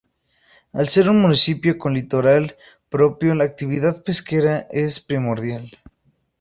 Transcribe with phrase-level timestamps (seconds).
[0.83, 2.55] Al ser un municipio con litoral
[2.89, 5.69] propio la actividad pesquera es primordial.